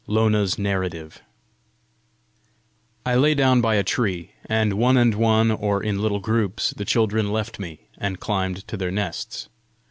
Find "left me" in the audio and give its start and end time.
7.31-7.81